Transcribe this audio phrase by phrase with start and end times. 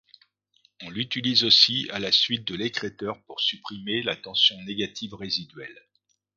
[0.81, 5.79] On l'utilise aussi à la suite de l'écrêteur pour supprimer la tension négative résiduelle.